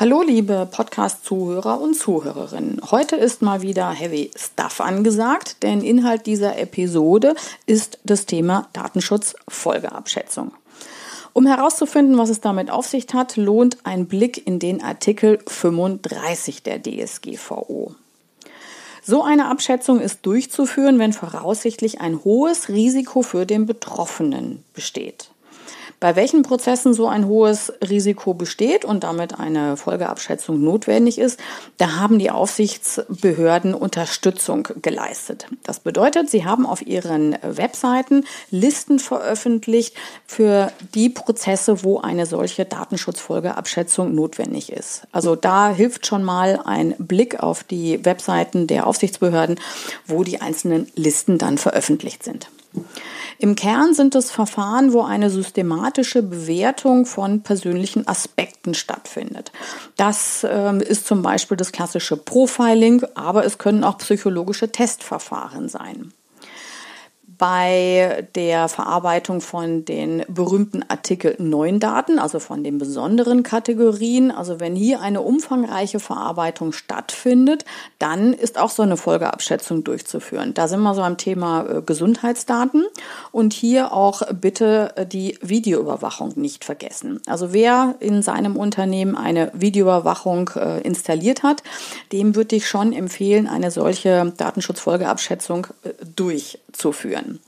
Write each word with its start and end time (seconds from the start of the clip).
Hallo 0.00 0.22
liebe 0.22 0.66
Podcast-Zuhörer 0.70 1.78
und 1.78 1.94
Zuhörerinnen. 1.94 2.80
Heute 2.90 3.16
ist 3.16 3.42
mal 3.42 3.60
wieder 3.60 3.90
Heavy 3.90 4.30
Stuff 4.34 4.80
angesagt, 4.80 5.62
denn 5.62 5.82
Inhalt 5.82 6.24
dieser 6.24 6.56
Episode 6.56 7.34
ist 7.66 7.98
das 8.04 8.24
Thema 8.24 8.66
Datenschutz-Folgeabschätzung. 8.72 10.52
Um 11.34 11.46
herauszufinden, 11.46 12.16
was 12.16 12.30
es 12.30 12.40
damit 12.40 12.70
auf 12.70 12.86
sich 12.86 13.08
hat, 13.12 13.36
lohnt 13.36 13.76
ein 13.84 14.06
Blick 14.06 14.46
in 14.46 14.58
den 14.58 14.82
Artikel 14.82 15.38
35 15.46 16.62
der 16.62 16.80
DSGVO. 16.82 17.94
So 19.02 19.22
eine 19.22 19.50
Abschätzung 19.50 20.00
ist 20.00 20.24
durchzuführen, 20.24 20.98
wenn 20.98 21.12
voraussichtlich 21.12 22.00
ein 22.00 22.24
hohes 22.24 22.70
Risiko 22.70 23.20
für 23.20 23.44
den 23.44 23.66
Betroffenen 23.66 24.64
besteht. 24.72 25.28
Bei 26.00 26.16
welchen 26.16 26.42
Prozessen 26.42 26.94
so 26.94 27.08
ein 27.08 27.26
hohes 27.26 27.74
Risiko 27.86 28.32
besteht 28.32 28.86
und 28.86 29.04
damit 29.04 29.38
eine 29.38 29.76
Folgeabschätzung 29.76 30.62
notwendig 30.62 31.18
ist, 31.18 31.38
da 31.76 31.96
haben 31.96 32.18
die 32.18 32.30
Aufsichtsbehörden 32.30 33.74
Unterstützung 33.74 34.66
geleistet. 34.80 35.46
Das 35.62 35.80
bedeutet, 35.80 36.30
sie 36.30 36.46
haben 36.46 36.64
auf 36.64 36.80
ihren 36.86 37.36
Webseiten 37.42 38.24
Listen 38.50 38.98
veröffentlicht 38.98 39.94
für 40.26 40.72
die 40.94 41.10
Prozesse, 41.10 41.84
wo 41.84 42.00
eine 42.00 42.24
solche 42.24 42.64
Datenschutzfolgeabschätzung 42.64 44.14
notwendig 44.14 44.72
ist. 44.72 45.02
Also 45.12 45.36
da 45.36 45.68
hilft 45.68 46.06
schon 46.06 46.24
mal 46.24 46.62
ein 46.64 46.94
Blick 46.96 47.42
auf 47.42 47.62
die 47.62 48.02
Webseiten 48.06 48.66
der 48.66 48.86
Aufsichtsbehörden, 48.86 49.60
wo 50.06 50.24
die 50.24 50.40
einzelnen 50.40 50.90
Listen 50.96 51.36
dann 51.36 51.58
veröffentlicht 51.58 52.22
sind. 52.22 52.48
Im 53.40 53.56
Kern 53.56 53.94
sind 53.94 54.14
es 54.14 54.30
Verfahren, 54.30 54.92
wo 54.92 55.00
eine 55.00 55.30
systematische 55.30 56.22
Bewertung 56.22 57.06
von 57.06 57.42
persönlichen 57.42 58.06
Aspekten 58.06 58.74
stattfindet. 58.74 59.50
Das 59.96 60.44
äh, 60.44 60.76
ist 60.84 61.06
zum 61.06 61.22
Beispiel 61.22 61.56
das 61.56 61.72
klassische 61.72 62.18
Profiling, 62.18 63.02
aber 63.14 63.46
es 63.46 63.56
können 63.56 63.82
auch 63.82 63.96
psychologische 63.96 64.70
Testverfahren 64.70 65.70
sein 65.70 66.12
bei 67.40 68.28
der 68.34 68.68
Verarbeitung 68.68 69.40
von 69.40 69.86
den 69.86 70.22
berühmten 70.28 70.84
Artikel 70.88 71.36
9 71.38 71.80
Daten, 71.80 72.18
also 72.18 72.38
von 72.38 72.62
den 72.62 72.76
besonderen 72.76 73.42
Kategorien. 73.42 74.30
Also 74.30 74.60
wenn 74.60 74.76
hier 74.76 75.00
eine 75.00 75.22
umfangreiche 75.22 76.00
Verarbeitung 76.00 76.72
stattfindet, 76.72 77.64
dann 77.98 78.34
ist 78.34 78.58
auch 78.58 78.68
so 78.68 78.82
eine 78.82 78.98
Folgeabschätzung 78.98 79.84
durchzuführen. 79.84 80.52
Da 80.52 80.68
sind 80.68 80.82
wir 80.82 80.94
so 80.94 81.00
am 81.00 81.16
Thema 81.16 81.64
äh, 81.64 81.80
Gesundheitsdaten 81.80 82.84
und 83.32 83.54
hier 83.54 83.94
auch 83.94 84.20
bitte 84.34 84.92
äh, 84.96 85.06
die 85.06 85.38
Videoüberwachung 85.40 86.34
nicht 86.36 86.66
vergessen. 86.66 87.22
Also 87.24 87.54
wer 87.54 87.94
in 88.00 88.20
seinem 88.20 88.58
Unternehmen 88.58 89.16
eine 89.16 89.50
Videoüberwachung 89.54 90.50
äh, 90.56 90.82
installiert 90.82 91.42
hat, 91.42 91.62
dem 92.12 92.36
würde 92.36 92.56
ich 92.56 92.68
schon 92.68 92.92
empfehlen, 92.92 93.46
eine 93.46 93.70
solche 93.70 94.30
Datenschutzfolgeabschätzung 94.36 95.68
durchzuführen. 96.70 97.40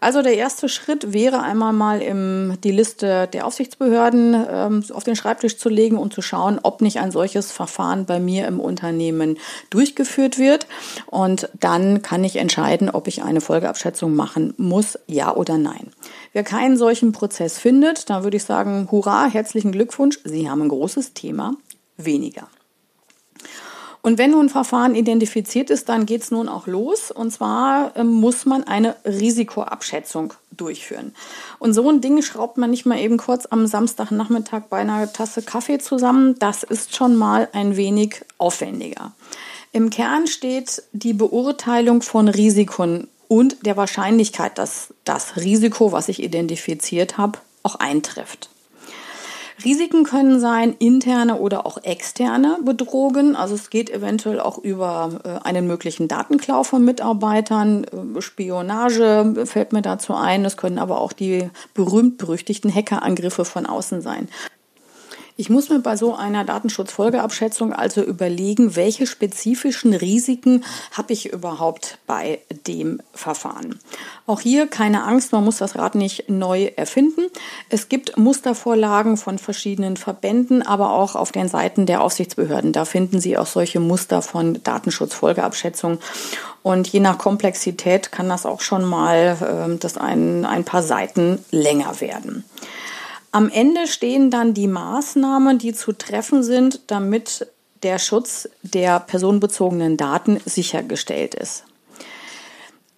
Also 0.00 0.22
der 0.22 0.36
erste 0.36 0.68
Schritt 0.68 1.12
wäre 1.12 1.42
einmal 1.42 1.72
mal 1.72 2.02
im, 2.02 2.58
die 2.62 2.70
Liste 2.70 3.28
der 3.32 3.46
Aufsichtsbehörden 3.46 4.46
ähm, 4.48 4.84
auf 4.92 5.04
den 5.04 5.16
Schreibtisch 5.16 5.58
zu 5.58 5.68
legen 5.68 5.98
und 5.98 6.12
zu 6.12 6.22
schauen, 6.22 6.60
ob 6.62 6.80
nicht 6.80 6.98
ein 6.98 7.10
solches 7.10 7.52
Verfahren 7.52 8.06
bei 8.06 8.20
mir 8.20 8.46
im 8.46 8.60
Unternehmen 8.60 9.38
durchgeführt 9.70 10.38
wird. 10.38 10.66
Und 11.06 11.48
dann 11.58 12.02
kann 12.02 12.24
ich 12.24 12.36
entscheiden, 12.36 12.90
ob 12.90 13.08
ich 13.08 13.22
eine 13.22 13.40
Folgeabschätzung 13.40 14.14
machen 14.14 14.54
muss, 14.56 14.98
ja 15.06 15.34
oder 15.34 15.58
nein. 15.58 15.90
Wer 16.32 16.44
keinen 16.44 16.76
solchen 16.76 17.12
Prozess 17.12 17.58
findet, 17.58 18.10
dann 18.10 18.22
würde 18.22 18.36
ich 18.36 18.44
sagen, 18.44 18.88
hurra, 18.90 19.26
herzlichen 19.26 19.72
Glückwunsch, 19.72 20.18
Sie 20.24 20.48
haben 20.48 20.62
ein 20.62 20.68
großes 20.68 21.14
Thema 21.14 21.54
weniger. 21.96 22.48
Und 24.06 24.18
wenn 24.18 24.30
nun 24.30 24.46
ein 24.46 24.50
Verfahren 24.50 24.94
identifiziert 24.94 25.68
ist, 25.68 25.88
dann 25.88 26.06
geht 26.06 26.22
es 26.22 26.30
nun 26.30 26.48
auch 26.48 26.68
los. 26.68 27.10
Und 27.10 27.32
zwar 27.32 27.90
ähm, 27.96 28.06
muss 28.06 28.46
man 28.46 28.62
eine 28.62 28.94
Risikoabschätzung 29.04 30.32
durchführen. 30.52 31.12
Und 31.58 31.74
so 31.74 31.90
ein 31.90 32.00
Ding 32.00 32.22
schraubt 32.22 32.56
man 32.56 32.70
nicht 32.70 32.86
mal 32.86 33.00
eben 33.00 33.16
kurz 33.16 33.46
am 33.46 33.66
Samstagnachmittag 33.66 34.66
bei 34.70 34.76
einer 34.76 35.12
Tasse 35.12 35.42
Kaffee 35.42 35.78
zusammen. 35.78 36.38
Das 36.38 36.62
ist 36.62 36.94
schon 36.94 37.16
mal 37.16 37.48
ein 37.52 37.76
wenig 37.76 38.24
aufwendiger. 38.38 39.10
Im 39.72 39.90
Kern 39.90 40.28
steht 40.28 40.84
die 40.92 41.12
Beurteilung 41.12 42.00
von 42.00 42.28
Risiken 42.28 43.08
und 43.26 43.66
der 43.66 43.76
Wahrscheinlichkeit, 43.76 44.56
dass 44.56 44.94
das 45.02 45.34
Risiko, 45.34 45.90
was 45.90 46.08
ich 46.08 46.22
identifiziert 46.22 47.18
habe, 47.18 47.40
auch 47.64 47.74
eintrifft. 47.74 48.50
Risiken 49.66 50.04
können 50.04 50.38
sein 50.38 50.76
interne 50.78 51.40
oder 51.40 51.66
auch 51.66 51.82
externe 51.82 52.56
Bedrohungen. 52.64 53.34
Also 53.34 53.56
es 53.56 53.68
geht 53.68 53.90
eventuell 53.90 54.38
auch 54.38 54.58
über 54.58 55.18
äh, 55.24 55.44
einen 55.44 55.66
möglichen 55.66 56.06
Datenklau 56.06 56.62
von 56.62 56.84
Mitarbeitern, 56.84 57.82
äh, 57.82 58.22
Spionage 58.22 59.34
fällt 59.44 59.72
mir 59.72 59.82
dazu 59.82 60.14
ein. 60.14 60.44
Es 60.44 60.56
können 60.56 60.78
aber 60.78 61.00
auch 61.00 61.12
die 61.12 61.50
berühmt-berüchtigten 61.74 62.72
Hackerangriffe 62.72 63.44
von 63.44 63.66
außen 63.66 64.02
sein. 64.02 64.28
Ich 65.38 65.50
muss 65.50 65.68
mir 65.68 65.80
bei 65.80 65.98
so 65.98 66.14
einer 66.14 66.44
Datenschutzfolgeabschätzung 66.44 67.74
also 67.74 68.02
überlegen, 68.02 68.74
welche 68.74 69.06
spezifischen 69.06 69.92
Risiken 69.92 70.64
habe 70.92 71.12
ich 71.12 71.30
überhaupt 71.30 71.98
bei 72.06 72.40
dem 72.66 73.02
Verfahren. 73.12 73.78
Auch 74.26 74.40
hier 74.40 74.66
keine 74.66 75.04
Angst, 75.04 75.32
man 75.32 75.44
muss 75.44 75.58
das 75.58 75.76
Rad 75.76 75.94
nicht 75.94 76.30
neu 76.30 76.70
erfinden. 76.76 77.26
Es 77.68 77.90
gibt 77.90 78.16
Mustervorlagen 78.16 79.18
von 79.18 79.36
verschiedenen 79.36 79.98
Verbänden, 79.98 80.62
aber 80.62 80.92
auch 80.92 81.14
auf 81.14 81.32
den 81.32 81.48
Seiten 81.48 81.84
der 81.84 82.00
Aufsichtsbehörden. 82.00 82.72
Da 82.72 82.86
finden 82.86 83.20
Sie 83.20 83.36
auch 83.36 83.46
solche 83.46 83.78
Muster 83.78 84.22
von 84.22 84.62
Datenschutzfolgeabschätzungen. 84.62 85.98
Und 86.62 86.88
je 86.88 87.00
nach 87.00 87.18
Komplexität 87.18 88.10
kann 88.10 88.30
das 88.30 88.46
auch 88.46 88.62
schon 88.62 88.86
mal 88.86 89.36
äh, 89.70 89.76
das 89.78 89.98
ein, 89.98 90.46
ein 90.46 90.64
paar 90.64 90.82
Seiten 90.82 91.44
länger 91.50 92.00
werden. 92.00 92.44
Am 93.36 93.50
Ende 93.50 93.86
stehen 93.86 94.30
dann 94.30 94.54
die 94.54 94.66
Maßnahmen, 94.66 95.58
die 95.58 95.74
zu 95.74 95.92
treffen 95.92 96.42
sind, 96.42 96.80
damit 96.86 97.46
der 97.82 97.98
Schutz 97.98 98.48
der 98.62 98.98
personenbezogenen 98.98 99.98
Daten 99.98 100.40
sichergestellt 100.46 101.34
ist. 101.34 101.64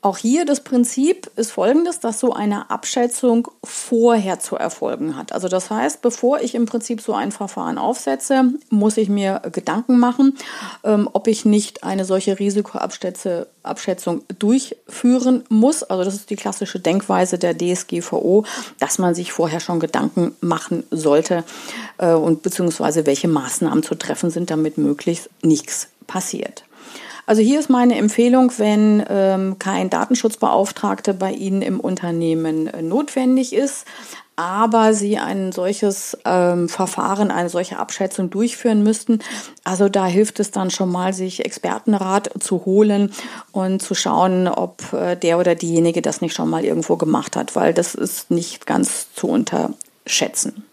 Auch 0.01 0.17
hier 0.17 0.45
das 0.45 0.63
Prinzip 0.63 1.29
ist 1.35 1.51
folgendes, 1.51 1.99
dass 1.99 2.21
so 2.21 2.33
eine 2.33 2.71
Abschätzung 2.71 3.49
vorher 3.65 4.39
zu 4.39 4.55
erfolgen 4.55 5.17
hat. 5.17 5.33
Also 5.33 5.49
das 5.49 5.71
heißt, 5.71 6.03
bevor 6.03 6.39
ich 6.41 6.55
im 6.55 6.67
Prinzip 6.67 7.01
so 7.01 7.15
ein 7.15 7.33
Verfahren 7.33 7.79
aufsetze, 7.79 8.45
muss 8.71 8.97
ich 8.97 9.09
mir 9.09 9.43
Gedanken 9.51 9.99
machen, 9.99 10.39
ähm, 10.85 11.11
ob 11.13 11.27
ich 11.27 11.45
nicht 11.45 11.83
eine 11.83 12.05
solche 12.05 12.39
Risikoabschätzung 12.39 14.23
durchführen 14.39 15.43
muss. 15.49 15.83
Also 15.83 16.05
das 16.05 16.15
ist 16.15 16.31
die 16.31 16.37
klassische 16.37 16.79
Denkweise 16.79 17.37
der 17.37 17.59
DSGVO, 17.59 18.45
dass 18.79 18.99
man 18.99 19.17
sich 19.17 19.33
vorher 19.33 19.59
schon 19.59 19.81
Gedanken 19.81 20.37
machen 20.41 20.85
sollte 20.93 21.43
äh, 21.99 22.13
und 22.13 22.43
beziehungsweise 22.43 23.05
welche 23.05 23.27
Maßnahmen 23.27 23.83
zu 23.83 23.97
treffen 23.97 24.31
sind, 24.31 24.51
damit 24.51 24.79
möglichst 24.79 25.29
nichts 25.43 25.89
passiert. 26.07 26.63
Also 27.29 27.43
hier 27.43 27.61
ist 27.61 27.69
meine 27.69 27.97
Empfehlung, 27.97 28.51
wenn 28.57 29.05
ähm, 29.07 29.59
kein 29.59 29.91
Datenschutzbeauftragter 29.91 31.13
bei 31.13 31.31
Ihnen 31.31 31.61
im 31.61 31.79
Unternehmen 31.79 32.69
äh, 32.69 32.81
notwendig 32.81 33.53
ist, 33.53 33.85
aber 34.37 34.95
Sie 34.95 35.19
ein 35.19 35.53
solches 35.53 36.17
ähm, 36.25 36.71
Verfahren, 36.71 37.31
eine 37.31 37.51
solche 37.51 37.79
Abschätzung 37.79 38.31
durchführen 38.31 38.83
müssten. 38.83 39.19
Also 39.63 39.91
da 39.91 40.07
hilft 40.07 40.41
es 40.41 40.53
dann 40.53 40.71
schon 40.71 40.91
mal, 40.91 41.13
sich 41.13 41.45
Expertenrat 41.45 42.31
zu 42.41 42.65
holen 42.65 43.13
und 43.53 43.83
zu 43.83 43.95
schauen, 43.95 44.49
ob 44.49 44.91
äh, 44.95 45.15
der 45.15 45.39
oder 45.39 45.55
diejenige 45.55 46.01
das 46.01 46.23
nicht 46.23 46.35
schon 46.35 46.49
mal 46.49 46.65
irgendwo 46.65 46.97
gemacht 46.97 47.37
hat, 47.37 47.55
weil 47.55 47.75
das 47.75 47.95
ist 47.95 48.31
nicht 48.31 48.65
ganz 48.65 49.13
zu 49.13 49.29
unterschätzen. 49.29 50.65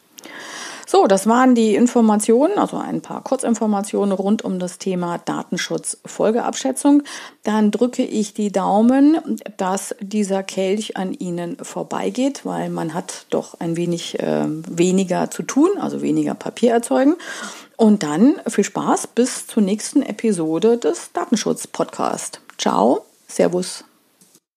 So, 0.85 1.07
das 1.07 1.27
waren 1.27 1.55
die 1.55 1.75
Informationen, 1.75 2.57
also 2.57 2.77
ein 2.77 3.01
paar 3.01 3.23
Kurzinformationen 3.23 4.11
rund 4.11 4.43
um 4.43 4.59
das 4.59 4.77
Thema 4.77 5.17
Datenschutz 5.17 5.97
Folgeabschätzung. 6.05 7.03
Dann 7.43 7.71
drücke 7.71 8.03
ich 8.03 8.33
die 8.33 8.51
Daumen, 8.51 9.17
dass 9.57 9.95
dieser 9.99 10.43
Kelch 10.43 10.95
an 10.97 11.13
Ihnen 11.13 11.57
vorbeigeht, 11.61 12.45
weil 12.45 12.69
man 12.69 12.93
hat 12.93 13.25
doch 13.29 13.59
ein 13.59 13.77
wenig 13.77 14.19
äh, 14.19 14.45
weniger 14.47 15.31
zu 15.31 15.43
tun, 15.43 15.69
also 15.79 16.01
weniger 16.01 16.35
Papier 16.35 16.73
erzeugen. 16.73 17.15
Und 17.77 18.03
dann 18.03 18.35
viel 18.47 18.63
Spaß 18.63 19.07
bis 19.07 19.47
zur 19.47 19.63
nächsten 19.63 20.01
Episode 20.01 20.77
des 20.77 21.11
Datenschutz 21.13 21.67
Podcast. 21.67 22.41
Ciao, 22.57 23.05
Servus. 23.27 23.84